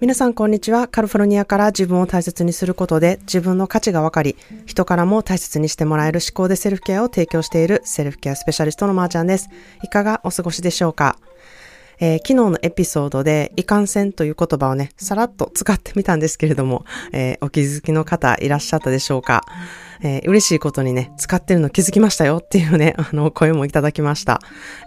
[0.00, 0.88] 皆さんこんにちは。
[0.88, 4.36] カルフォルニアから自分を大切にすることで自分の価値が分かり、
[4.66, 9.48] 人からも大切にしてもらえる思考でセルフケアを提供しているセルフケアスペシャリストのまーちゃんです。
[9.84, 11.16] いかがお過ごしでしょうか？
[12.00, 19.42] えー、昨日のエピソードで、いかんせんという言葉をね、さらっと使ってみたんですけれども、えー、お気づきの方いらっしゃったでしょうか？
[20.04, 24.40] えー、嬉しいことにね、使ってるの気づきましたよっていうね、 あの、声もいただきました。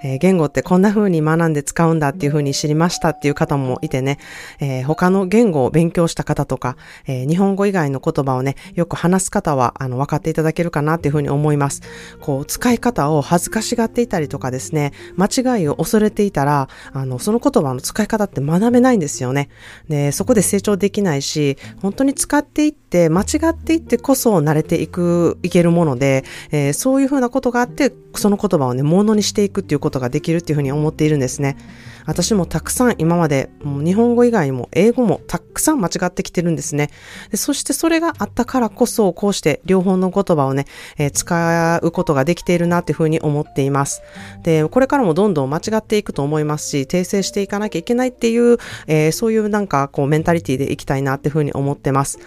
[0.04, 4.20] えー、言語ってこんな風に学んで使うんだっていう風に知りましたっていう方もいてね、
[4.60, 6.78] えー、他の言語を勉強した方とか、
[7.08, 11.82] え日本語以外の言葉をね、よく話す方は、あの、分かっていただけるかなっていう風に思います。
[12.22, 19.50] こう、使い方を恥ずかしがっていたりとかですね、間違いを恐れていたら、あの、その言葉の使い方って学べないんですよね。
[19.90, 25.07] で、そこで成長できないし、本当に使っていって、間違っていってこそ慣れていく
[25.44, 31.58] いけるもので、えー、そういうふうなことがあって、その言葉をね、ものにしていくっていうことができるっていうふうに思っているんですね。
[32.08, 36.90] 私もたくさん今まで、日本語以外にも英語もたくさん間違ってきてるんですね。
[37.30, 40.66] でそしてそれがあったからこそ、こうして両方の言葉をね、
[40.98, 44.02] えー、使うことができているなっていうふうに思っています。
[44.44, 52.20] で、これからもどんどん間違っていくと思いますし、訂正していかなきゃいけないっていう、えー、そういうなんかこうメンタリティでいきたいなっていうふうに思ってます。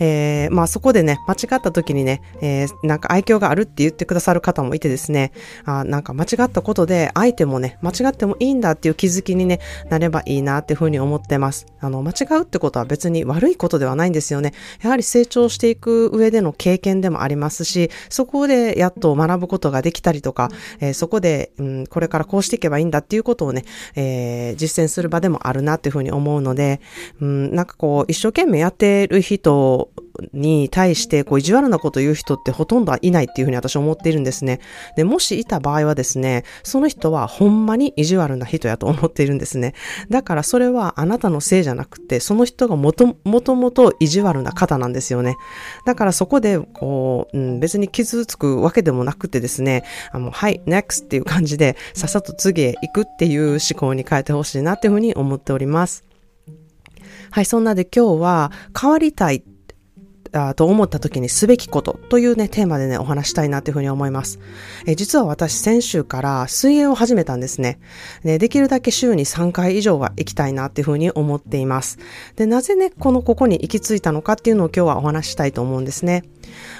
[0.00, 5.32] えー、まあそこでね、間違った時にね、えー、なんか愛嬌があるって言ってくださる方もいてですね、
[5.64, 11.66] あなんか間違ったことで相手もね、間違ってもいいんだっていう気づきにね、なればいいなっていうふうに思ってます。
[11.80, 14.52] あの、間違うってことは別に悪いことではないんですよね。
[14.82, 26.80] やはり成長していく上での経験でもありますし、そこでやっと学ぶことができたりとか、えー、そこで、うん、これからこうしていけばいいんだっていうことをね、えー、実践する場でもあるなっていうふうに思うので、
[27.20, 29.90] うん、なんかこう、一生懸命やってる人
[30.32, 34.60] に対して、こう、意地悪なことを言う人ってほとんどいないっていうふうに私は思っているんですね。
[34.96, 39.74] で、もしいた場合はですね、その人はほんまに意地悪な人やと思っているんですね。
[40.10, 45.36] だからそれはあなたのせいじゃなくて、その人がもともともと意地悪な方なんですよね。
[45.86, 56.04] だからそこで、こう、うん、別に傷つくわけでもなくてですね、あの、はい、next っていう感じで、さっさと次へ行くっていう思考に変えてほしいなっていうふうに思っております。
[57.30, 59.42] はい、そんなで今日は変わりたい
[60.32, 64.38] あと思った時にすべきことというね、テーマでね、お話したいなというふうに思います。
[64.86, 67.78] え実は私先週から水泳を始めたんですね
[68.24, 68.38] で。
[68.38, 71.98] できるだけ週に3回以上は行きたいなっていうふうに思っています。
[72.36, 76.24] で、なぜね、このここに行き着いたのかっていうのを今日はお話したいと思うんですね。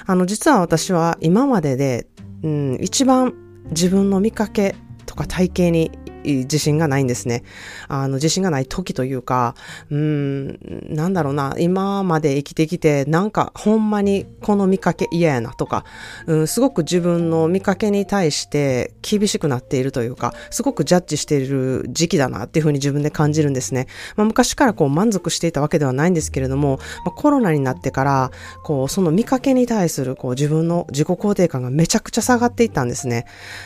[0.05, 2.07] あの、実は私は今までで、
[2.43, 3.33] うん、一番
[3.71, 5.91] 自分の見かけとか体型に
[6.37, 7.43] 自信がないんですね。
[7.87, 9.55] あの、自信がない時というか、
[9.89, 10.59] うん、
[10.89, 15.83] なんだろうな、今まで生きてきて、なんか、ほんまにこの見かけ嫌やなとか、
[16.27, 23.87] うん、すごく自分の見かけに対して厳しくなっているというか、すごくジャッジしている時期だなっていうふうに自分で感じるんですね。
[24.15, 28.31] まあ、昔からこう満足していたわけではないんですけれども、まあ、コロナになってから、
[28.63, 33.25] こう、その見かけに対するこう自分の自己肯定感がめちゃくちゃ下がっていったんですね。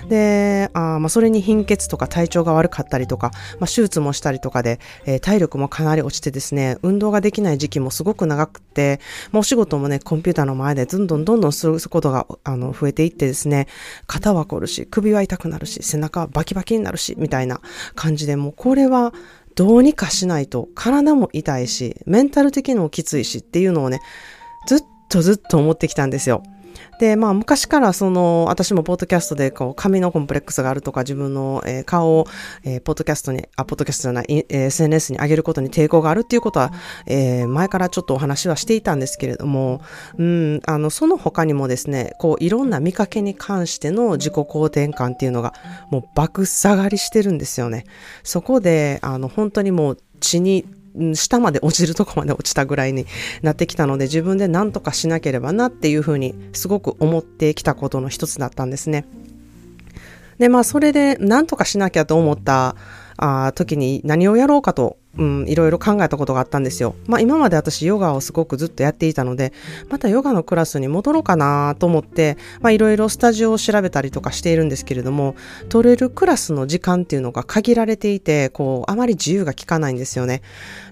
[0.09, 8.99] で、あまあ、それに貧血とか体調が悪かったりとか、まあ、手術もしたりとかで、えー、体力もかなり落ちてですね、運動ができない時期もすごく長くて、
[9.31, 13.67] まあ、お仕事もね、コンピューターの前でどんどんどんどんすることが、あの、増えていってですね、
[14.07, 17.61] 肩は凝るし、首は痛くなるし、背中はバキバキになるし、みたいな
[17.95, 19.13] 感じで、もうこれは、
[19.55, 23.99] どうにかしないと体も痛いし、メンタル的にもきついしっていうのをね、
[24.67, 26.43] ずっとずっと思ってきたんですよ。
[26.99, 32.27] で、まあ昔からその、私もポッドキャストでこう、髪のコンプレックスがあるとか、自分の、えー、顔を、
[32.63, 36.71] えー、ポッドキャストに、あ、ポッドキャストじゃない、えー、SNS に上げることに抵抗があるっていうことは、
[37.07, 39.81] えー、前からちょっとお話はしていたんですけれども、
[40.17, 45.53] うん、あの、その他にもですね、こう、いろんな見かけに関しての自己肯定感っていうのが、
[45.89, 47.85] もう爆下がりしてるんですよね。
[48.23, 50.65] そこで、あの、本当にもう血に
[51.13, 53.05] 下まで落ちるとこまで落ちたぐらいに
[53.41, 59.05] なってきたので自分で何とかしなければなっていうふうにすごく思ってきたことの一つだったんですね。
[60.37, 62.75] で、まあそれで何とかしなきゃと思った
[63.17, 66.95] あ時に何をやろうかとうん、いろいろ考えたことがあったんですよ。
[67.07, 69.53] まあ今まで私ヨガをすごくずっとやっていたので、
[69.89, 75.35] またヨガのクラスに戻ろうかなと思って、まあいろいろスタジオを調べたりとかしているんですけれども、
[75.69, 80.41] 取れるクラスの時間っていうのが限られていて、こう、あまり自由が利かないんですよね。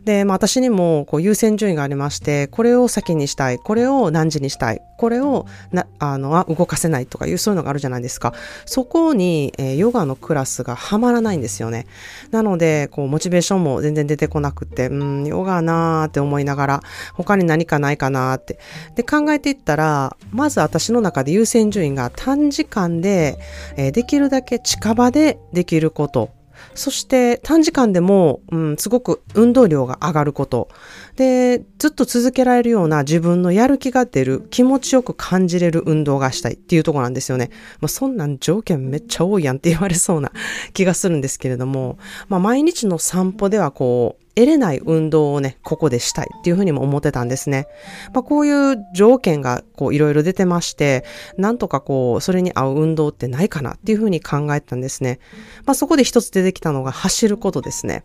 [0.05, 8.33] で、まあ私にもこう優先順位がありまして、これを先にしたい、これを何時にしたい、これをな、あの、動かせないとかいうそういうのがあるじゃないですか。
[8.65, 11.85] そこに、えー、ヨガのクラスがはまらないんですよね。
[12.31, 16.81] なので、こう、モチベーションも全然出てこなくて、うん、ヨガなーって思いながら、
[17.13, 18.59] 他に何かないかなーって。
[18.95, 23.37] で、考えていったら、まず私の中で優先順位が短時間で、
[23.77, 26.40] えー、できるだけ近場でできること。
[26.73, 30.69] そして短時間でも、うん、すごく運動量が上がること。
[31.15, 37.49] で、ずっと続けられるような自分のやる気が出る、気持ちよく感じれる運動がしたいっていうとこなんですよね。
[37.79, 40.31] まあ、そんなん条件めっちゃ多いやんって言われそうな
[40.73, 41.97] 気がするんですけれども、
[42.29, 47.67] まあ、毎日の散歩ではこう、得れない運動をね、ここでしたいっていうふうにも思ってたんですね。
[48.13, 51.03] まあ、こういう条件がこういろいろ出てまして、
[51.37, 55.19] なんとかこう、それに合う運動ってないかなっていうふうに考えたんですね。
[55.65, 58.03] まあ、そこで一つ出てきたのが走ることですね。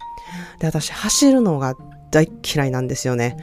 [0.61, 1.75] で、私走るのが
[2.11, 3.37] 大嫌いなんですよね。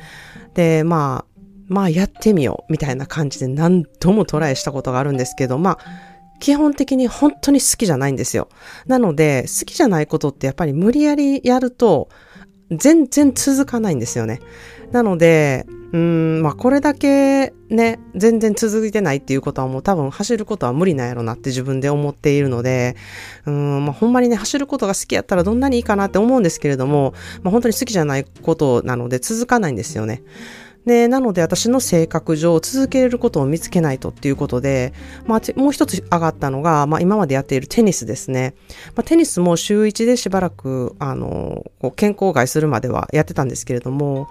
[0.53, 1.33] で、まあ、
[1.67, 8.49] まあやってみようみたいな感じで何度もトライしたことがあるんですけど、まあ、基本的に本当に好きじゃないんですよ。
[8.85, 12.09] なので、好きじゃないことってやっぱり無理やりやると、
[12.71, 14.41] 全然続かないんですよね。
[14.91, 22.95] なので、うん、まあこれだけね、全然続いてないっていうことはもう多分走ることは無理なんやろなって自分で思っているので、
[23.45, 27.13] うん、まあほんまにね、走ることが好きやったらどんなにいいかなって思うんですけれども、
[27.43, 30.23] まあ本当に好きじゃないことなので続かないんですよね。
[30.85, 34.93] で、なので私の性格上続けることを見つけないとっていうことで、
[35.25, 38.53] まあ、もう一つ上がったのが、まあ、今までやっているテニスですね。
[38.95, 41.63] まあ、テニスも週一でしばらく、あの、
[41.95, 44.27] 健康害するまではやってたんですけれども、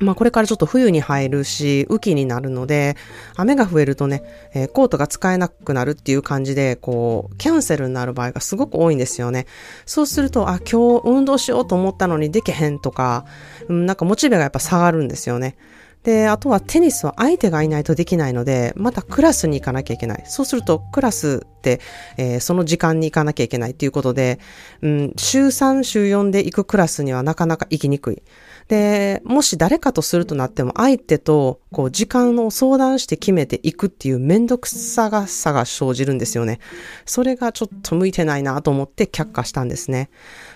[0.00, 2.96] まあこれからちょっと冬に入るし、雨季になるので、
[3.36, 4.22] 雨が増えるとね、
[4.54, 9.46] えー、コートが使えなくなるっていう感じで、こう、キャンセルになる場合がすごく多いんですよね。
[9.86, 13.24] そうすると、あ、今日運動しようと思ったのにできへんとか、
[13.68, 15.56] うん、なんかモチベがやっぱ下がるんですよね。
[16.04, 20.22] で、あとはテニスは相手がいないとできないので、またクラスに行かなきゃいけない。
[20.26, 21.80] そうすると、クラスって、
[22.16, 24.38] えー、その時間に行かなきゃいけないっていうことで、
[24.80, 28.22] うん、週3、週4で行くクラスにはなかなか行きにくい。
[28.68, 36.60] で、もし誰かとするとなっても、相手と、こう、時間を相談して決めていくっていうめんどくさがさが生じるんですよね。
[37.06, 40.10] それがちょっと向いてないなと思って却下したんですね。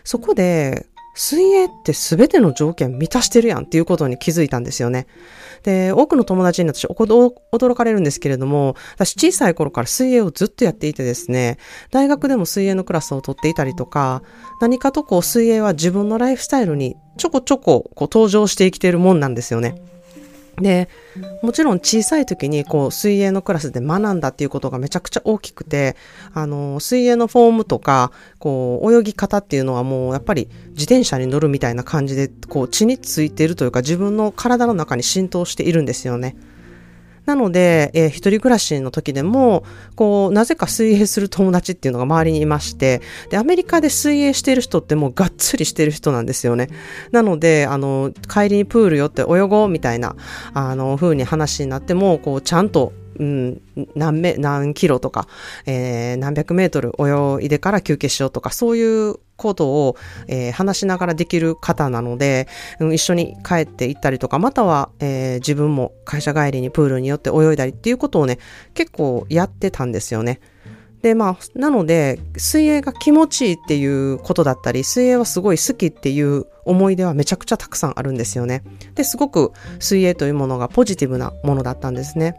[0.04, 5.06] そこで、水泳って全ての条件満たしてるやんっていうことに気づいたんですよね。
[5.62, 11.58] で、多くの友達に私驚かれるんですけれども、私小さい頃から水泳をずっとやっていてですね、
[11.90, 14.22] 大学でも水泳のクラスを取っていたりとか、
[14.60, 19.91] 何かとこう水泳は自分のライフスタイルにちょこちょここう登場してきているもんなんですよね。
[20.60, 20.88] で、
[21.42, 25.96] もちろん小さい時にこう水泳のクラスで学んだっていうことがめちゃくちゃ大きくて、
[26.34, 36.36] あの、水泳のフォームとか、こう泳ぎ方っていうのはもうやっぱり自転車に乗るみたいな感じで、こう血についているというか自分の体の中に浸透しているんですよね。
[37.26, 39.64] なので、えー、一人暮らしの時でも、
[39.94, 46.68] こう、なぜか水泳する友達っていうのが周りにいまして、で、アメリカで水泳してる人ってもうがっつりしてる人なんですよね。
[47.10, 50.16] なので、あの、帰りにプール寄って泳ごうみたいな、
[50.54, 53.60] あの、風に話になっても、こう、ちゃんとうん、
[53.94, 55.28] 何メ、何キロとか、
[55.66, 59.96] えー、何百メートル泳いでから休憩しようとか、そういうことを、
[60.28, 62.48] えー、話しながらできる方なので、
[62.80, 68.38] うん、一緒に帰って行ったりとか、または、えー、自分も会社帰りにプールによって泳いだりっていうことをね、
[68.74, 70.40] 結構やってたんですよね。
[71.02, 78.62] で、まあ、なので、水泳が気持ちいいっていうことだったり、水泳はすごい好きっていう思い出はめちゃくちゃたくさんあるんですよね。
[78.94, 82.36] で、すごく水泳というものがポジティブなものだったんですね。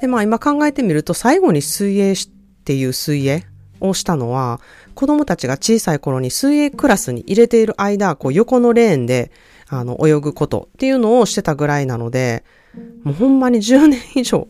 [0.00, 2.16] で、まあ今考えてみると最後に水泳っ
[2.64, 3.44] ていう水泳
[3.80, 4.60] をしたのは、
[4.94, 9.30] 子供たちが小さい頃に水泳クラスに入れている間、こう横のレーンで、
[9.68, 12.44] あの、泳ぐことっていうのをしてたぐらいなので、
[13.02, 14.48] もうほんまに10年以上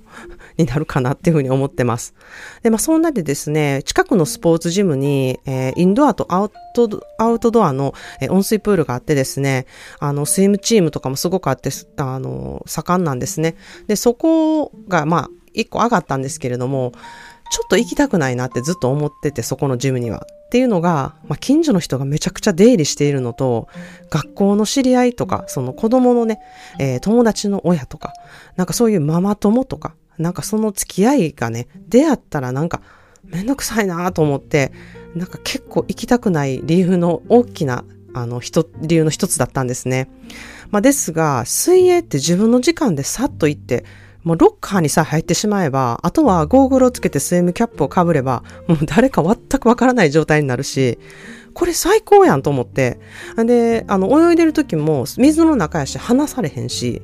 [0.57, 2.15] になるかなっていうふうに思ってます。
[2.63, 9.67] で、まあそんなでですね、近くのスポーツジムに、えー、インドアとアウト、アウトドアの、えー、温水プールがあってですね、
[10.01, 13.57] あの、スイムチームとかもすごくあって、あの、盛んなんですね。
[13.87, 16.93] で、そこが、まあ、一個上がったんですけれども、
[17.51, 20.27] ちょっと行きたくないなってずっと思ってて、そこのジムには。
[20.47, 23.69] っていうのが、まあ、近所の人がめちゃくちゃ出入りしているのと、
[24.11, 26.41] 学校の知り合いとか、その子供のね、
[26.79, 28.15] えー、友達の親とか、
[28.57, 32.81] なんかそういうママ友とか、なんかその付き合いがね、出会ったらなんか
[33.25, 34.73] めんどくさいなと思って、
[35.15, 40.09] なんか結構行きたくない理由の大きな、あの、人、理由の一つだったんですね。
[40.71, 43.85] まあ、ですが、水泳って自分の時間でさっと行って、
[44.29, 50.99] もうロッカーにさ入ってしまえば、あとはゴーグルをつけてスイムキャップをかぶれば、もう誰か全くわからない状態になるし、
[51.55, 53.01] これ最高やんと思って。
[53.39, 57.01] で、あの、泳いでる時も水の中やし離されへんし、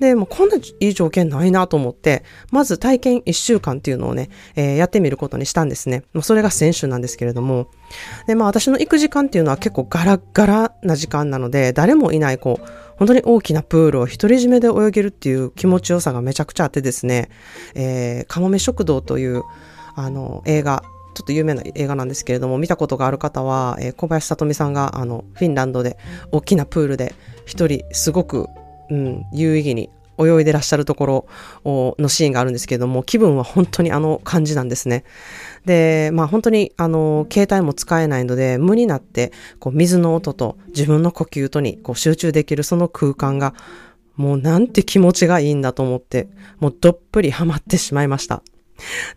[0.00, 6.04] で、もうこんないい条件ないなと思って、まず体験1週間っていうのをね、えー、やってみることにしたんですね。
[6.12, 7.68] まあ、それが先週なんですけれども。
[8.26, 12.66] で、まあ私の行く時間っていうのは結構ガラガラな時間なので、誰もいないこう、
[13.00, 17.30] 本当に大きなプールを独り占めで泳げるっていう気持ちよさがめちゃくちゃあってですね、
[17.74, 19.42] えー、かもめ食堂という、
[19.96, 25.96] あの、映画ちょっと有名な映画なんですけれども、見たことがある方は、えー、小林聡美さんが、あの、フィンランドで、
[26.30, 27.14] 大きなプールで、
[27.46, 28.48] 一人、すごく、
[28.90, 29.88] うん、有意義に
[30.20, 31.28] 泳いでらっしゃるとこ
[31.64, 35.04] ろのシーンがあるんですけれども、気分は本当にあの感じなんですね。
[35.64, 43.54] で、まあ本当にあの、携帯も使えないので、無になって、こう水の音と自分の呼吸とにこう集中できるその空間が、
[44.16, 48.42] もうなんて気持ちがいいんだと思って、もうどっぷりハマってしまいました。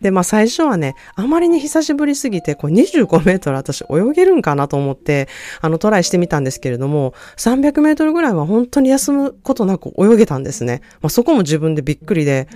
[0.00, 5.28] で、まあ最初はね、あまりに久しぶりすぎて、こう25メートル私泳げるんかなと思って、
[5.60, 10.82] あのトライしてみたんですけれども、300メートルぐらいは本当に休むことなく泳げたんですね。
[11.00, 12.48] まあそこも自分でびっくりで、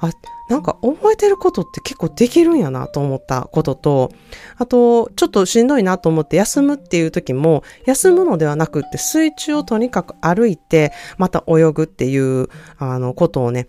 [0.00, 0.10] あ、
[0.48, 4.12] なんか覚えてることって結構できるんやなと思ったことと、
[4.56, 13.68] あと、ちょっとしんどいなと思って休むっていう時も、休むのではなくって水中をとにかく歩いて、また泳ぐっていう、あの、ことをね、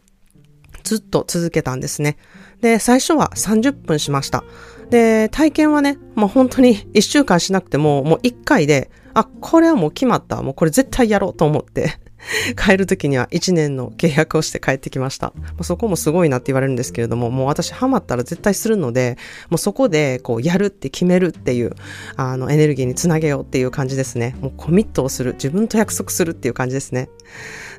[0.84, 2.18] ずっと続けたんですね。
[2.62, 4.44] で、最初は30分しました。
[4.90, 10.42] で、体験はね、もう本当に1週間しなくても、もう1回で、あ、これはもう決まった。
[10.42, 12.00] もうこれ絶対やろうと思って
[12.56, 15.34] 帰る時には1年の契約をして帰ってきました。
[15.62, 19.18] そこもすごいなって言われるんですけれども、もう私ハマったら絶対するので、
[19.50, 21.74] もうそこでこうやるって決めるっていう、
[22.16, 24.36] あのエネルギーにつなげようっていう感じですね。
[24.42, 25.34] もうコミットをする。
[25.34, 27.10] 自分と約束するっていう感じですね。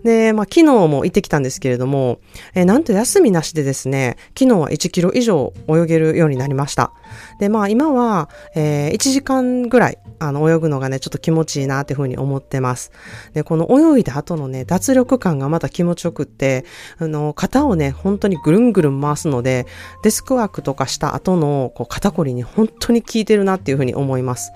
[0.04, 2.20] で、まあ、昨日も行ってきたんですけれども、
[2.54, 6.92] えー、なんと休みなしでですね、昨日は1キロ以上泳げるようになりました。
[7.40, 12.92] で、まあ、今は、えー、1時間ぐらい、あの、泳ぐのがね、ちょっと気持ちいいなっていうふうに思ってます。
[13.34, 16.64] で、この泳いだ後のね、脱力感がまた気持ちよくって、
[16.98, 19.66] あの、肩をね、本当にぐるんぐるん回すので、
[20.02, 24.52] デスクワークとかした後の、こう、肩こりに本当に効いてるなっていうふうに思います。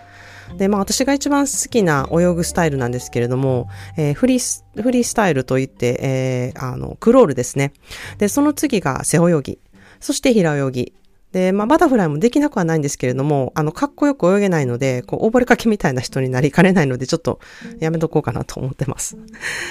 [0.56, 7.72] で、まあ私が一番好きな泳ぐスタイルなんですけれども、えー、フリー、フリースタイルといって、えー、あの、クロールですね。
[8.18, 9.58] で、その次が背泳ぎ。
[10.00, 10.92] そして平泳ぎ。
[11.32, 17.40] で、まあ、バタフライもできなくはないんですけれども、あの、かっこよく泳げないので、こう、溺れかけみたいな人になりかねないので、ちょっと
[17.80, 19.16] やめとこうかなと思ってます。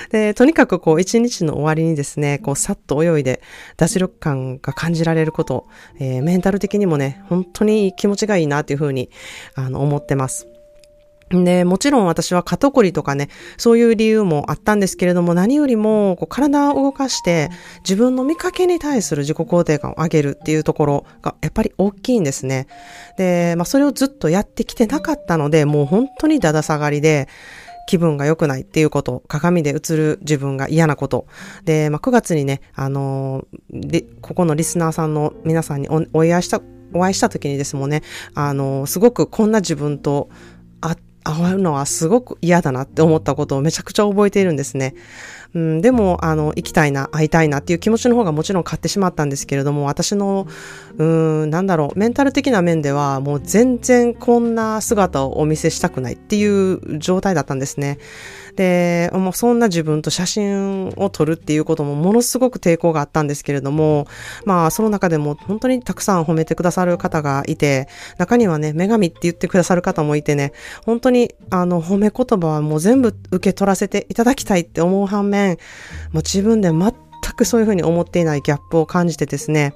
[0.09, 3.41] で、とにかくこう、一日の終わりにですね、こう、さっと泳いで、
[3.77, 5.67] 脱力感が感じられること、
[5.99, 9.11] えー、メンタル的にもね、本当に気持ちがいいなっていうふうに、
[9.53, 10.50] あの、思ってます。
[11.31, 17.49] で、もちろん私は肩こりとかね、そういう理由もあったんですけれども、何よりもこう体を動かして
[17.83, 22.67] 自分の見かけに対する自己肯定感を上げるっていうところがやっぱり大きいんですね。
[23.17, 27.27] で、まあそれをずっとやってきてなかったので、もう本当にだだ下がりで、
[27.87, 31.25] 気分が良くないっていうこと、鏡で映る自分が嫌なこと。
[31.65, 36.61] で、まあ、9月にね、あのー、ここのリスナーさんの皆さんにおお会いした、
[36.93, 38.01] お会いした時にですもんね、
[38.33, 40.29] あの、すごくこんな自分と
[40.79, 44.95] あ会うのはすごく嫌だなって思ったことをめちゃくちゃ覚えているんですね。
[45.53, 50.47] うん、でも、あの、行きたいな、会いたいなっていう気持ちの方がもちろん買ってしまったんですけれども、私の、
[50.97, 57.97] うん、なんだろう、メンタル的な面ではもう全然こんな姿をお見せしたくないっていう状態だったんですね。
[58.55, 64.07] で、もうそんな自分と写真を撮るっていうこともものすごく抵抗があったんですけれども、
[64.45, 70.53] まあその中でも本当にたくさん褒めてくださる方がいて、中にはね、女神って言ってくださる方もいてね、
[70.85, 75.57] 本当にあの褒め言葉はもう全部受け取らせていただきたいって思う反面、
[76.11, 76.93] もう自分で全
[77.35, 79.73] くそういうふうに思っていないギャップを感じてですね、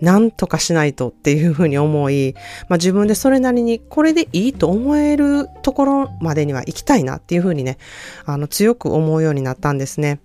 [0.00, 2.34] なんとかしないとっていうふうに思い、
[2.68, 7.78] まあ自分でそれなりにこれでいいと思えるところまでには行きたいなっていうふうにね、
[8.24, 10.20] あの強く思うようになったんですね。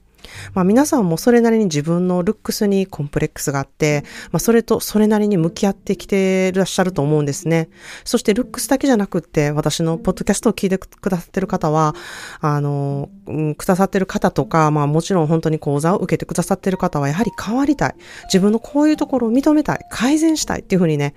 [0.53, 7.69] まあ皆さんもそれなりに自分のルックスにコンプレックスがあって、まあそれとそれなりに向き合ってきていらっしゃると思うんですね。
[8.03, 11.95] そしてルックスだけじゃなくて、私のポッドキャストを聞いてくださってる方は、
[12.39, 17.95] あの、うん、くださってる方とか、まあもちろん本当に講座を受けてくださってる方はやはり変わりたい。
[18.25, 19.85] 自分のこういうところを認めたい。
[19.89, 21.15] 改善したいっていうふうにね、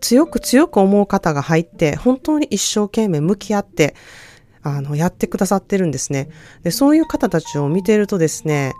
[0.00, 3.94] 強く強く思う方が入って、本当に一生懸命向き合って、
[4.62, 6.28] あの、やってくださってるんですね。
[6.62, 8.72] で、そういう方たちを見てるとですね、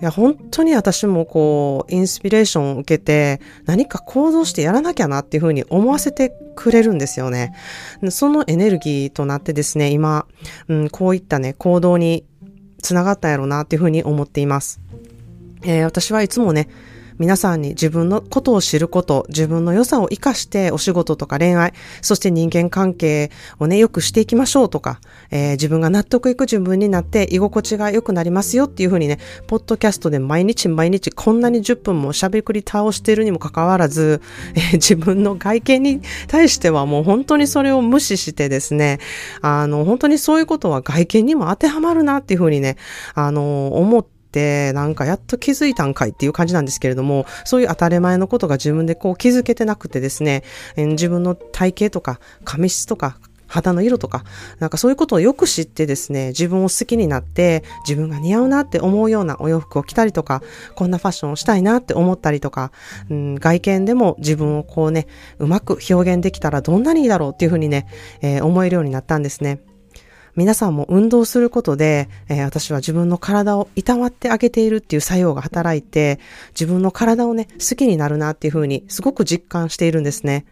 [0.00, 7.54] いや、本当に私もこう、インスピレーションを受けて、何か行動してやらなきゃなっていうふうに思わせてくれるんですよね。
[8.08, 10.26] そのエネルギーとなってですね、今、
[10.68, 12.24] うん、こういったね、行動に
[12.80, 14.80] つながったやろうなっていうふうに思っています。
[15.62, 16.68] えー、私はいつもね、
[17.20, 34.22] 皆さんに自分のことを知ること、自分の良さを活かしてお仕事とか恋愛、そして人間関係をね、良くしていきましょうとか、えー、自分が納得いく自分になって居心地が良くなりますよっていうふうにね、ポッドキャストで毎日毎日こんなに10分も喋り倒しているにもかかわらず、
[34.54, 38.98] えー、自分の外見に対してはもう本当にそれを無視してですね、
[39.42, 42.78] あの、本当にそういうことは外見にも当てはまるなっていうふうにね、
[43.14, 50.42] あの、思ってなんかやっと気づいたんかいっていう感じなんですけれども、そういう当たり前のことが自分でこう気づけてなくてですね、
[50.76, 53.18] え自分の体型とか髪質とか
[53.50, 54.24] 肌の色とか、
[54.60, 60.40] なんかそういうことをよく知ってですね、自分を好きになって、自分が似合うなって思うようなお洋服を着たりとか、
[60.76, 62.70] こんなファッションをしたいなって思ったりとか、
[63.10, 65.08] うん、外見でも自分をこうね、
[65.40, 67.88] うまく表現できたらどんなにいいだろうっていうふうにね、
[68.22, 69.60] えー、思えるようになったんですね。
[70.36, 76.20] 皆さんも運動することで、えー、私は自分の体をいたわってあげているっていう作用が働いて、
[76.50, 80.46] 自分の体をね、好きになるなっていうふうにすごく実感しているんですね。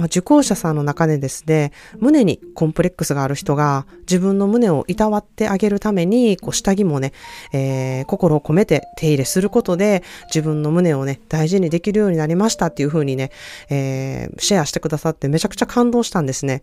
[0.00, 7.12] まあ、受講者さんの中でですね、胸にコンプレックスがある人が自分の胸をいたわってあげるために、こう下着もね、
[7.52, 13.30] えー、心を込めて手入れすることで自分の胸をね、大事にできるようになりましたっていう風にね、
[13.68, 16.62] えー、シェアしてくださってめちゃくちゃ感動したんですね。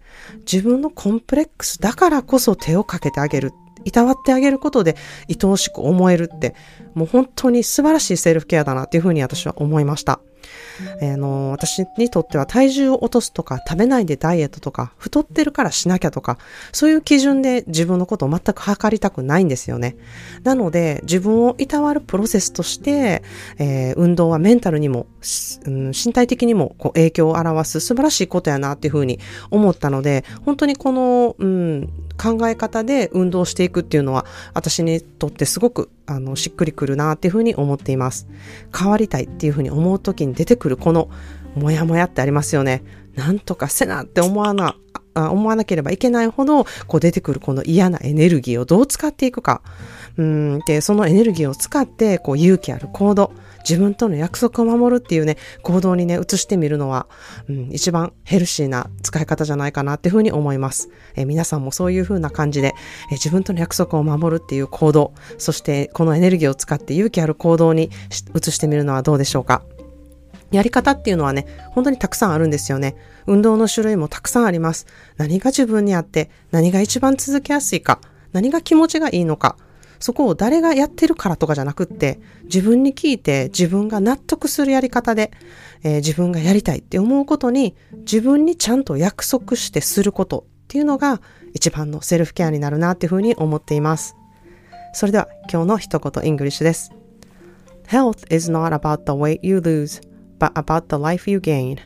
[0.51, 3.53] 自分のコンプレックスだからこそ手をかけてあげる。
[3.87, 4.95] いたわってあげることで
[5.29, 6.55] 愛おしく思えるって、
[6.93, 10.19] もう本当に素晴らしいセルフケアだなっていうふうに私は思いました。
[11.01, 16.37] えー、の私にとっては体重を落とすとか食べないでダイエットとか太ってるからしなきゃとか
[16.71, 19.97] そういう基準で自分のことを全く測りたくないんですよね。
[20.43, 23.23] なので自分をいたわるプロセスとして、
[23.57, 25.07] えー、運動はメンタルにも、
[25.65, 38.27] うん、身体的にもこう影響を表す素晴らしいことやなっていうふうに思ったので本当にこの、うん、考え方で運動していくっていうのは私にとってすごくあのしっくりくるなっていうふうに思っています。
[38.77, 41.09] 変わりたいっていうふうに思う時に出てくるこの
[41.55, 42.83] モヤモヤってありますよね。
[43.15, 44.75] なんとかせなって思わな、
[45.15, 49.61] 思わなければいけないほど、こう出てくるこの嫌なエネルギーをどう使っていくか。
[50.17, 53.31] うん、で、そのエネルギーを使って、こう勇気ある行動、
[53.67, 57.07] 自分との約束を守るっていうね、行動にね、移してみるのは、
[57.49, 60.89] うん、一番ヘルシーな使い方じゃないかなっていうふうに思います。
[61.15, 62.75] え皆さんもそういうふうな感じで、
[63.11, 67.89] え自分との約束を守るっていう行動、そしてこのエネルギーを使って勇気ある行動に
[68.33, 69.63] 移してみるのはどうでしょうか。
[70.51, 72.95] やり方っていうのはね、本当にたくさんあるんですよね。
[73.25, 74.87] 運動の種類もたくさんあります。
[75.17, 77.99] 何が自分にあって、何が一番続けやすいか、
[78.31, 79.57] 何が気持ちがいいのか、
[79.99, 85.31] そこを誰がやってるからとかじゃなくって、自分に聞いて自分が納得するやり方で、
[85.83, 91.21] えー、自分がやりたいって思うことに、自分にちゃんと約束してすることっていうのが
[91.53, 94.15] 一番のセルフケアになるなっていうふうに思っています。
[94.93, 96.91] それでは今日の一言イングリッシュです。
[97.87, 100.01] Health is not about the weight you lose,
[100.39, 101.77] but about the life you gain.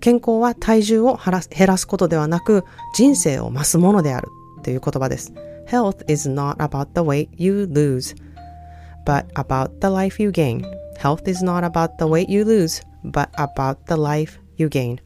[0.00, 4.28] 健康は体重を減らすことではなく人生を増すものである
[4.62, 5.32] という言葉です。
[5.72, 8.14] Health is not about the weight you lose,
[9.06, 10.66] but about the life you gain.
[10.98, 14.98] Health is not about the weight you lose, but about the life you gain.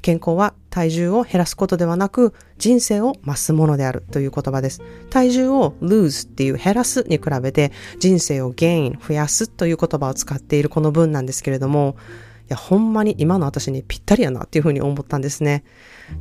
[0.00, 4.80] 健康は体重を減らすことではなく人生を増すものであるという言葉です。
[5.10, 11.96] 体重を lose っていう減らすに比べて人生を gain 増やすという言葉を使っているこの文なんですけれども
[12.44, 15.64] いや、ほんまに今の私にぴったりやなっていうふうに思ったんですね。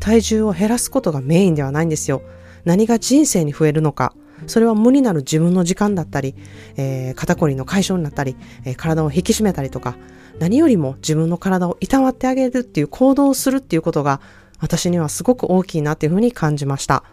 [0.02, 2.22] 体重を減らすことがメインではないんですよ。
[2.65, 4.13] 何が人生に増えるのか、
[4.47, 6.36] それは無になる自分の時間だったり、
[6.76, 9.95] えー、肩こりの解消になったり、えー、体を引き締めたりとか、
[10.39, 14.19] 何よりも自分の体をいたわってあげるっていう行動をするっていうことが、
[14.60, 17.04] 私にはすごく大きいなっていうふうに感じました。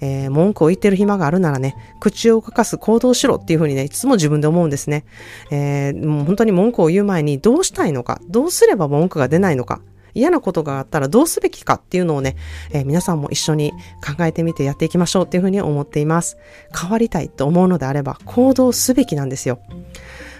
[0.00, 5.04] えー、文句を言ってる暇があるならね、口を動かす行動しろっていうふうにね、いつも自分で思うんですね。
[5.50, 9.80] えー、もう本当に文句を言う前にどうしたいのか、どうすれば文句が出ないのか、
[10.16, 12.36] 嫌なことがあったらどうすべきかっていうのをね、
[12.72, 13.72] えー、皆さんも一緒に
[14.04, 16.36] 考えてみてやっていきましょうっていうふうに思っています。
[16.78, 19.60] 変わりたいと思うのであれば行動すべきなんですよ。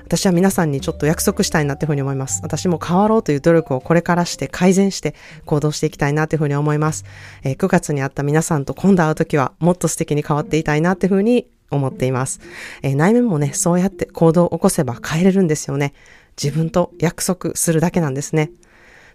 [0.06, 2.40] 私は皆さんにちょっと約束したいなっていうふうに思います。
[2.44, 7.04] 私も変わろうという努力をこれからして改善して行動していきたいなというふうに思います。
[7.42, 12.40] えー、9月に会った皆さんと今度会うときはもっと素敵に変わっていたいなっていうふうに思っています。
[12.82, 15.92] えー、内面もね、そうやって行動を起こせば変えれるんですよね。
[16.40, 18.52] 自分と約束するだけなんですね。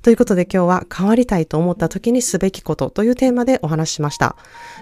[0.02, 4.36] ということで今日は変わりたいと思った時にすべきことというテーマでお話ししました。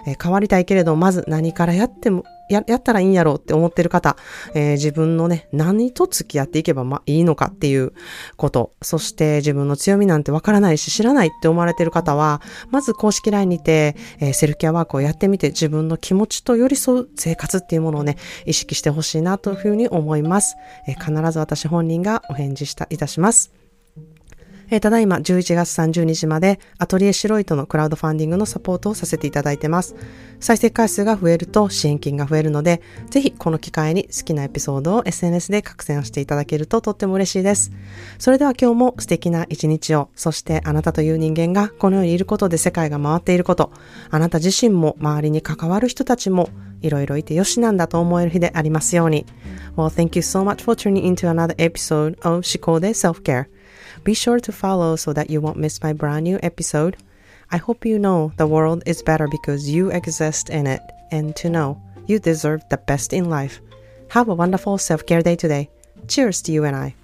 [0.06, 4.16] え、変わりたいけれど、まず何からやっても、や、やったらいいんやろうって思ってる方、
[4.54, 7.92] えー、自分のね、何と付き合っていけばまいいのかっていう
[8.38, 20.56] こと、そして自分の強みなんてわからないし知らないって思われてる方は、まず公式 LINE にて、えー、セルフケアワークをやってみて自分の気持ちと寄り添う生活っていうものをね、意識してほしいなというふうに思います。
[20.88, 23.59] えー、必ず私本人がお返事した、いたします。
[24.70, 29.94] えー、ただいま11月30日までアトリエシロイトのクラウドファンディングのサポートをさせていただいてます。
[30.38, 32.80] 再生回数が増えると支援金が増えるので、
[33.10, 37.72] ぜひこの機会に好きなエピソードを SNS で拡散していただけるととっても嬉しいです。
[38.18, 43.72] それでは今日も素敵な一日を、そしてあなたという人間がこの世にいることで世界が回っていること、
[44.08, 46.48] あなた自身も周りに関わる人たちも
[46.80, 49.26] いろいろいてよしなんだと思える日でありますように。
[49.76, 53.59] Well, thank you so much for tuning into another episode of 思考で Self-Care.
[54.04, 56.96] Be sure to follow so that you won't miss my brand new episode.
[57.50, 61.50] I hope you know the world is better because you exist in it and to
[61.50, 63.60] know you deserve the best in life.
[64.10, 65.70] Have a wonderful self care day today.
[66.08, 66.94] Cheers to you and I.